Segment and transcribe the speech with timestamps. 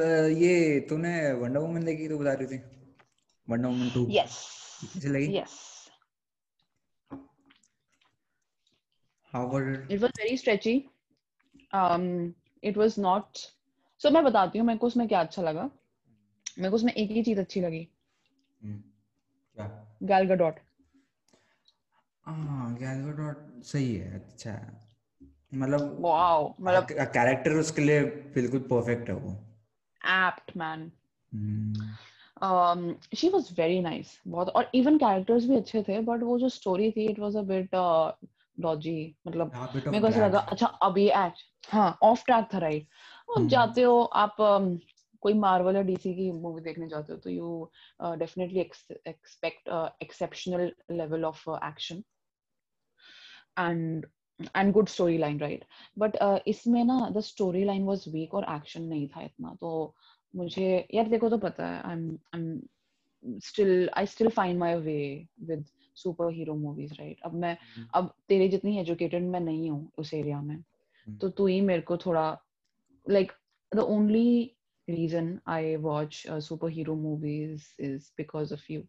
[0.00, 2.62] ये तूने wonder woman देखी तो बता रही थी?
[3.48, 4.38] वंडर वुमन 2 यस
[4.94, 5.36] कैसी लगी?
[5.36, 5.54] Yes
[9.32, 10.74] how was it was very stretchy
[11.70, 12.04] um
[12.62, 13.40] it was not
[14.00, 15.62] so मैं बताती हूँ मेरे को उसमें क्या अच्छा लगा।
[16.58, 17.88] मेरे को उसमें एक ही चीज़ अच्छी लगी।
[18.60, 18.78] हम्म,
[19.58, 19.66] क्या?
[20.02, 20.58] गैल गडॉट
[22.26, 24.52] हाँ गैल गडॉट सही है अच्छा।
[25.54, 28.04] मतलब वाओ मतलब कैरेक्टर उसके लिए
[28.34, 29.32] बिल्कुल परफेक्ट है वो।
[33.12, 34.20] She was very nice.
[34.28, 37.42] बहुत और even characters भी अच्छे थे but वो जो story थी it was a
[37.42, 38.12] bit uh,
[38.60, 39.14] dodgy.
[39.26, 40.52] मतलब हाँ, bit of मेरे को ऐसा लगा drag.
[40.52, 42.88] अच्छा अब ये एक्ट हाँ ऑफ़ ट्रैक था राइट
[43.38, 44.78] आप। जाते हो आप um,
[45.20, 47.70] कोई मार्वल या डीसी की मूवी देखने जाते हो तो you
[48.02, 51.96] definitely expect exceptional level of action
[53.58, 54.06] and
[54.40, 55.64] and good story line right
[55.98, 56.16] but
[56.46, 59.72] इसमें ना the story line was weak और एक्शन नहीं था इतना तो
[60.34, 64.76] मुझे यार देखो तो पता है I am I am still I still find my
[64.78, 64.98] way
[65.48, 65.64] with
[66.32, 70.40] superhero movies right अब मैं हम्म। अब तेरे जितनी एजुकेटेड मैं नहीं हूँ उस एरिया
[70.42, 72.26] में हम्म। तो तू ही मेरे को थोड़ा
[73.06, 73.32] like
[73.72, 74.54] the only
[74.88, 78.86] reason I watch uh, superhero movies is because of you.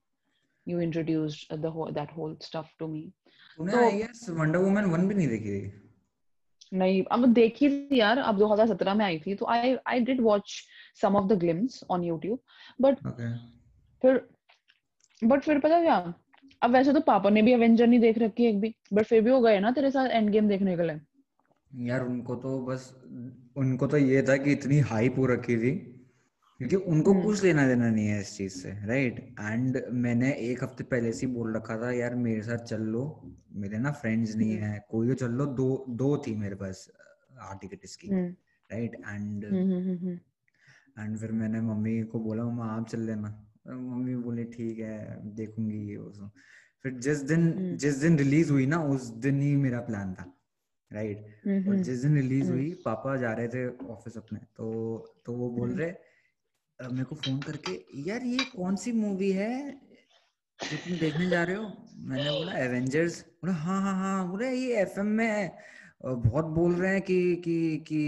[0.68, 3.14] You introduced uh, the whole that whole stuff to me.
[3.58, 5.72] तूने आई गेस वंडर वुमन 1 भी नहीं देखी थी?
[6.74, 10.54] नहीं अब देखी थी यार अब 2017 में आई थी तो I I did watch
[11.02, 12.40] some of the glimpse on YouTube
[12.82, 12.96] but
[14.02, 14.22] फिर
[15.24, 16.14] बट फिर पता क्या
[16.62, 19.32] अब वैसे तो पापा ने भी एवेंजर नहीं देख रखी एक भी बट फिर भी
[19.32, 21.00] वो गए ना तेरे साथ एंड गेम देखने के लिए?
[21.88, 22.90] यार उनको तो बस
[23.58, 25.95] उनको तो ये था कि इतनी हाइप हो रखी थी।
[26.60, 30.64] क्योंकि उनको हम्म। कुछ लेना देना नहीं है इस चीज़ से राइट एंड मैंने एक
[30.64, 33.22] हफ़्ते पहले से बोल रखा था यार मेरे साथ चल लो
[33.56, 36.90] मेरे ना फ्रेंड्स नहीं हम्म। है कोई भी चल लो दो दो थी मेरे पास
[37.40, 39.44] हार्ट टिकट इसकी राइट एंड
[41.00, 45.90] एंड फिर मैंने मम्मी को बोला मम्मा आप चल लेना मम्मी बोली ठीक है देखूँगी
[45.90, 46.30] ये वो
[46.84, 50.32] फिर जिस दिन हम्म। जिस दिन रिलीज़ हुई ना उस दिन ही मेरा प्लान था
[50.94, 51.18] राइट
[51.68, 54.68] और जिस दिन रिलीज़। हुई पापा जा रहे थे ऑफ़िस अपने तो
[55.26, 56.15] तो वो बोल। रहे
[56.80, 59.72] मेरे को फ़ोन करके यार ये कौन सी मूवी है
[60.72, 61.72] जो तुम देखने जा रहे हो?
[61.98, 66.92] मैंने बोला एवेंजर्स बोला हाँ हाँ हाँ। बोले ये एफएम में अ, बहुत बोल रहे
[66.92, 68.00] हैं कि कि कि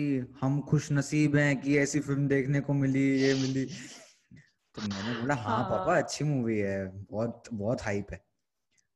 [0.41, 3.65] हम खुश नसीब हैं कि ऐसी फ़िल्म देखने को मिली ये मिली।
[4.75, 8.17] तो मैंने बोला हाँ पापा हाँ। अच्छी मूवी है। बहुत बहुत हाइप है।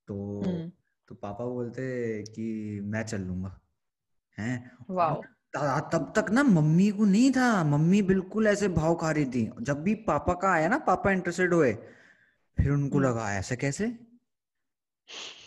[0.07, 0.71] तो हम्म।
[1.07, 3.59] तो पापा बोलते कि मैं चल लूँगा।
[4.37, 4.71] हैं?
[5.55, 9.81] तब तक ना मम्मी को नहीं था। मम्मी बिल्कुल ऐसे भाव खा रही थी। जब
[9.83, 11.73] भी पापा का आया ना पापा इंटरेस्टेड हुए
[12.57, 13.97] फिर उनको हम्म। लगा ऐसे कैसे?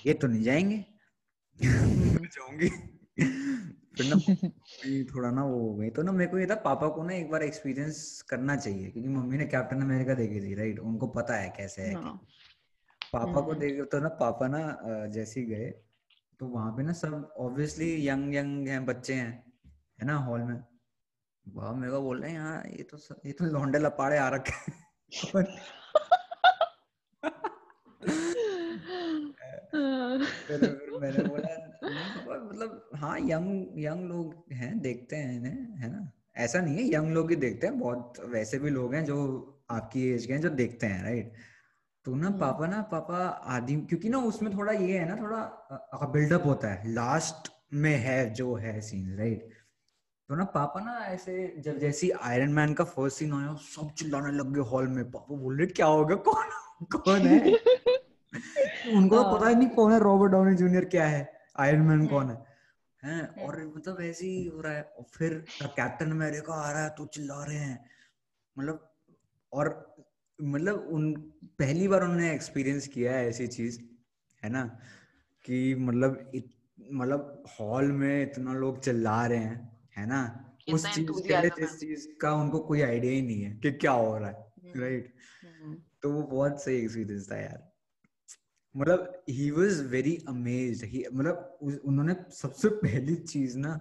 [0.07, 0.85] ये तो नहीं जाएँगे।
[2.35, 2.69] जाऊँगी।
[3.97, 4.17] फिर ना
[5.15, 7.31] थोड़ा ना वो हो गई। तो ना मेरे को ये था पापा को ना एक
[7.31, 11.55] बार एक्सपीरियंस करना चाहिए क्योंकि मम्मी ने कैप्टन अमेरिका देखी थी राइट उनको पता है
[11.57, 12.27] कैसे है। हाँ।
[13.13, 15.71] पापा को हम्म। देख तो ना पापा ना जैसे ही गए
[16.41, 19.44] तो वहाँ पे ना सब ऑब्वियसली यंग यंग हैं बच्चे हैं।
[20.05, 20.57] है ना हॉल में
[21.47, 24.53] वाह मेरे को बोल रहे हैं यहाँ ये तो ये तो लौंडे लपाड़े आ रखे
[24.53, 24.83] हैं।
[25.13, 25.45] फिर
[30.49, 31.55] फिर मैंने बोला
[32.45, 37.13] मतलब हाँ यंग यंग लोग हैं देखते हैं इन्हें है ना ऐसा नहीं है यंग
[37.13, 39.19] लोग ही देखते हैं बहुत वैसे भी लोग हैं जो
[39.71, 41.33] आपकी एज के हैं जो देखते हैं राइट
[42.07, 43.19] तो ना हम्म। पापा ना पापा
[43.57, 48.19] आदि क्योंकि ना उसमें थोड़ा ये है ना थोड़ा बिल्डअप होता है लास्ट में है
[48.35, 49.64] जो है सीन राइट
[50.29, 54.33] तो ना पापा ना ऐसे जब जैसी आयरन मैन का फ़र्स्ट सीन आया सब चिल्लाने
[54.33, 56.17] लग गए हॉल में। पापा बोल रहे क्या हो गया?
[56.17, 56.47] कौन
[56.99, 57.53] कौन है?
[58.97, 62.31] उनको तो पता ही नहीं कौन है रॉबर्ट डाउनी जूनियर क्या है आयरन मैन कौन
[62.31, 62.45] है।
[63.03, 63.27] हैं?
[63.29, 67.07] और मतलब ऐसे ही हो रहा है। और फिर कैप्टन अमेरिका आ रहा है तो
[67.07, 67.85] चिल्ला रहे हैं।
[68.59, 68.95] मतलब
[69.53, 69.97] और
[70.43, 71.13] मतलब उन
[71.59, 73.81] पहली बार उन्होंने एक्सपीरियंस किया है ऐसी चीज़
[74.43, 74.65] है ना?
[75.45, 76.33] कि मतलब
[76.93, 80.21] मतलब हॉल में इतना लोग चिल्ला रहे हैं। है ना
[80.73, 83.93] उस चीज़ के लिए जिस चीज़ का उनको कोई आइडिया ही नहीं है कि क्या
[83.93, 87.63] हो रहा है राइट हम्म। तो वो बहुत सही एक्सपीरियंस था यार
[88.75, 93.79] मतलब ही वॉज़ वेरी अमेज्ड ही मतलब उन्होंने सबसे पहली चीज़ ना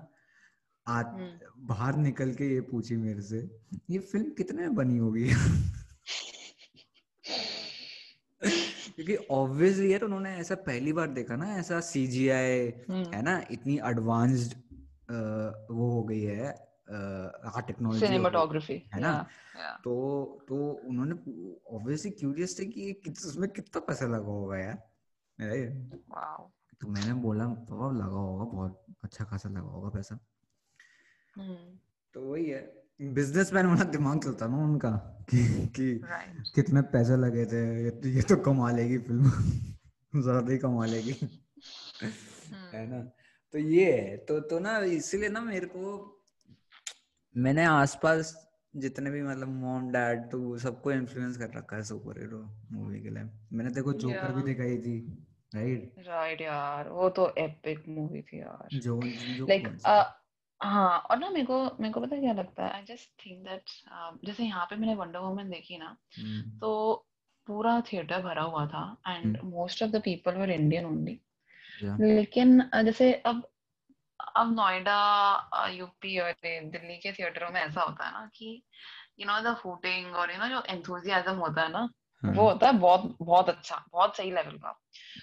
[0.87, 3.37] आ हम्म। बाहर निकल के ये पूछी मेरे से
[3.89, 5.29] ये फ़िल्म कितने में बनी होगी
[8.95, 12.59] क्योंकि ऑब्वियसली यार उन्होंने ऐसा पहली बार देखा ना ऐसा सीजीआई
[12.89, 14.53] हम्म। है ना इतनी एडवांस्ड
[15.71, 19.11] वो हो गई है आर्ट टेक्नोलॉजी cinematography है ना?
[19.11, 19.77] yeah, yeah.
[19.83, 19.93] तो
[20.47, 20.55] तो
[20.89, 21.15] उन्होंने
[21.75, 24.77] ऑब्वियसली क्यूरियस थे कि उसमें कितना पैसा लगा होगा यार
[26.11, 26.51] wow
[26.81, 30.19] तो मैंने बोला पापा लगा होगा बहुत अच्छा खासा लगा होगा पैसा
[31.35, 31.77] हम्म।
[32.13, 32.61] तो वही है
[33.01, 34.89] बिजनेसमैन वाला दिमाग चलता ना उनका
[35.29, 39.29] कि कि right कितने पैसे लगे थे ये तो, ये तो कमा लेगी फ़िल्म
[40.21, 41.11] ज़्यादा ही कमा लेगी
[42.73, 42.99] है ना
[43.53, 45.89] तो ये है तो तो ना इसीलिए ना मेरे को
[47.35, 48.33] मैंने आसपास
[48.75, 52.39] जितने भी मतलब मॉम डैड तो सबको इन्फ्लुएंस कर रखा है सुपर हीरो
[52.71, 53.23] मूवी के लिए।
[53.53, 54.97] मैंने देखो जोकर भी दिखाई थी
[55.55, 58.99] राइट राइट यार वो तो एपिक मूवी थी यार। जो
[59.37, 59.67] जो लाइक
[60.61, 62.71] हाँ और ना मेरे को मेरे को पता क्या लगता है?
[62.71, 63.63] आई जस्ट थिंक दैट
[64.25, 67.05] जैसे यहाँ पे मैंने वंडर वुमन देखी ना हम्म, तो
[67.47, 71.19] पूरा थिएटर भरा हुआ था and most of the people were Indian only.
[71.83, 73.49] लेकिन जैसे अब
[74.35, 78.63] अब नोएडा यूपी और दिल्ली के थिएटरों में ऐसा होता है ना कि
[79.19, 81.89] यू नो द हूटिंग और यू नो जो एंथुजियाज्म होता है ना
[82.23, 84.79] हाँ, वो होता है बहुत बहुत अच्छा बहुत सही लेवल का।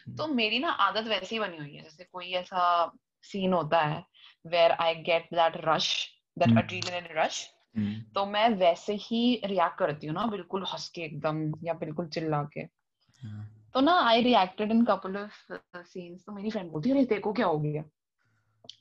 [0.07, 2.93] हम्म। तो मेरी ना आदत वैसी बनी हुई है जैसे कोई ऐसा
[3.23, 4.05] सीन होता है
[4.47, 6.09] where I get that rush
[6.39, 6.59] that.
[6.59, 7.51] Adrenaline rush
[8.15, 12.43] तो मैं वैसे ही रिएक्ट करती हूँ ना बिल्कुल हंस के एकदम या बिल्कुल चिल्ला
[12.43, 16.97] के। हाँ, तो ना I reacted in couple of scenes तो मेरी फ्रेंड बोलती है
[16.97, 17.83] अरे देखो क्या हो गया?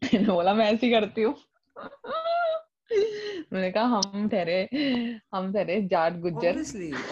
[0.03, 1.35] मैंने बोला मैं ऐसी करती हूँ.
[3.53, 4.61] मैंने कहा हम ठहरे
[5.33, 6.63] हम ठहरे जाट गुज्जर.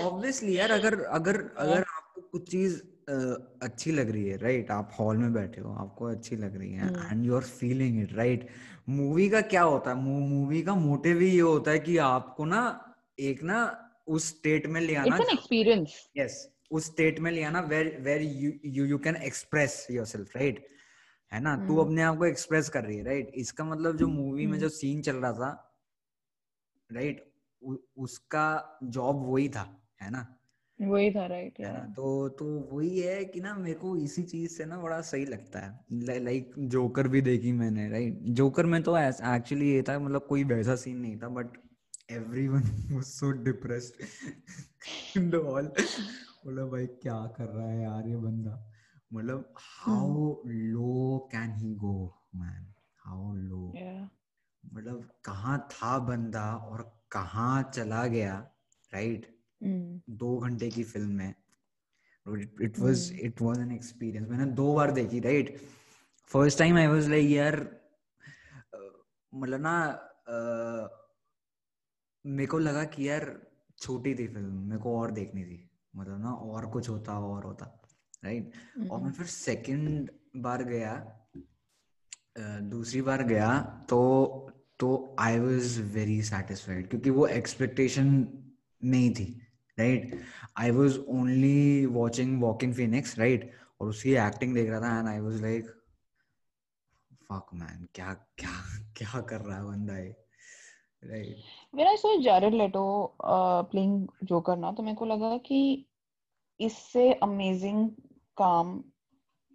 [0.01, 2.81] Obviously यार अगर अगर अगर आपको कुछ चीज़
[3.63, 6.87] अच्छी लग रही है राइट आप हॉल में बैठे हो आपको अच्छी लग रही है।
[7.11, 8.47] And you are feeling it right
[8.89, 9.97] movie का क्या होता है?
[9.97, 14.81] मूवी का मोटिव ही ये होता है कि आपको ना एक ना उस स्टेट में
[14.81, 19.87] ले आना एक्सपीरियंस यस उस स्टेट में लिया ना where where you you can express
[19.91, 20.65] yourself right
[21.31, 21.55] है ना?
[21.57, 24.57] तू हम्म। अपने आप को एक्सप्रेस कर रही है राइट इसका मतलब जो मूवी में।
[24.59, 25.51] जो सीन चल रहा था
[26.89, 27.23] राइट
[27.97, 29.69] उसका जॉब वही था
[30.01, 30.27] है ना?
[30.79, 34.65] वही था राइट यार तो तो वही है कि ना मेरे को इसी चीज़ से
[34.65, 39.69] ना बड़ा सही लगता है। लाइक जोकर भी देखी मैंने राइट जोकर में तो एक्चुअली
[39.69, 41.57] ये था मतलब कोई वैसा सीन नहीं था but
[42.11, 42.61] everyone
[42.91, 44.05] was so depressed
[45.17, 45.71] in the hall
[46.47, 48.51] बोला भाई क्या कर रहा है यार ये बंदा?
[49.13, 52.73] मतलब how low can he go man
[53.05, 53.73] how low
[54.73, 58.37] मतलब कहाँ था बंदा और कहाँ चला गया
[58.93, 59.35] राइट right?
[59.63, 60.17] Mm.
[60.17, 61.33] दो घंटे की फ़िल्म में।
[62.61, 63.11] It was.
[63.13, 65.55] It was an experience मैंने दो बार देखी right
[66.31, 67.81] first time I was like यार
[69.35, 69.77] मतलब ना
[72.25, 73.47] मेरे को लगा कि यार
[73.77, 75.63] छोटी थी फ़िल्म मेरे को और देखनी थी।
[75.97, 77.65] मतलब ना और कुछ होता और होता
[78.23, 78.51] राइट
[78.91, 79.17] और मैं Mm.
[79.17, 80.93] फिर सेकंड बार गया
[82.69, 83.49] दूसरी बार गया
[83.89, 83.99] तो
[84.79, 88.07] तो आई वाज वेरी सेटिस्फाइड क्योंकि वो एक्सपेक्टेशन
[88.83, 89.25] नहीं थी
[89.77, 90.19] right
[90.57, 93.51] I was only watching walking Phoenix right
[93.81, 95.69] और उसकी एक्टिंग देख रहा था and I was like
[97.31, 98.51] fuck man क्या क्या
[98.97, 100.15] क्या कर रहा है बंदा ये?
[101.05, 101.37] Right
[101.73, 105.85] When I saw Jared Leto uh, playing Joker ना तो मेरे को लगा कि
[106.59, 107.89] इससे अमेजिंग
[108.37, 108.83] काम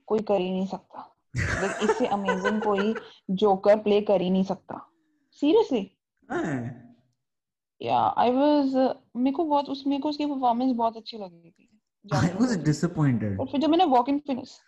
[0.06, 2.94] कोई कर ही नहीं सकता। Like, इससे अमेजिंग कोई
[3.30, 4.90] जोकर प्ले कर ही नहीं सकता।
[5.32, 5.90] सीरियसली
[7.82, 8.74] या आई वाज
[9.16, 11.80] मेरे को बहुत उस मेरे को उसकी परफॉर्मेंस बहुत अच्छी लगी थी।
[12.14, 14.60] आई वाज डिसअपॉइंटेड और फिर जब मैंने वॉक इन फिनिश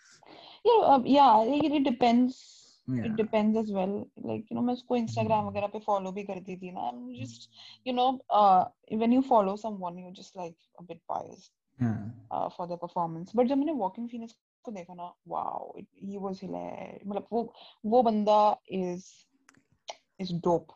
[0.67, 2.54] यार या it depends.
[2.89, 3.89] It depends as well
[4.25, 7.49] like you know मैं उसको इंस्टाग्राम वगैरह पे फॉलो भी करती थी ना just
[7.87, 8.11] you know
[8.97, 11.51] when you follow someone you just like a bit biased
[12.57, 17.07] for the performance but जब मैंने वॉकिंग फिनिक्स को देखा ना वाओ ही वाज हिलेरियस
[17.07, 17.53] मतलब वो
[17.85, 19.05] वो बंदा is
[20.19, 20.67] is dope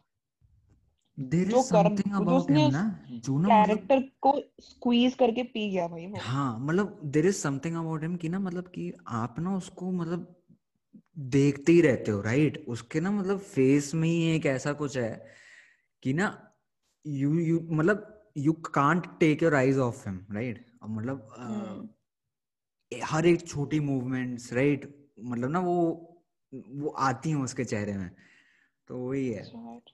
[1.20, 5.88] there is something about him ना जो ना मतलब कैरेक्टर को स्क्वीज करके पी गया
[5.88, 9.56] भाई वो। हाँ मतलब there is something about him कि ना मतलब कि आप ना
[9.58, 10.39] उसको मतलब
[11.20, 15.26] देखते ही रहते हो राइट उसके ना मतलब फेस में ही एक ऐसा कुछ है
[16.04, 16.56] कि ना
[17.08, 21.90] यू यू मतलब you can't take your eyes off him right मतलब हम्म।
[23.04, 26.06] हर एक छोटी मूवमेंट्स राइट मतलब ना वो
[26.54, 28.12] वो आती हैं उसके चेहरे में
[28.88, 29.82] तो वही है। Right.